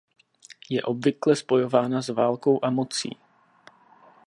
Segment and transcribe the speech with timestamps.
[0.69, 3.17] Je obvykle spojována s válkou a mocí.